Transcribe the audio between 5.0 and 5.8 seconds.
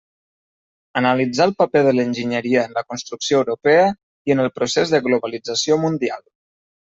globalització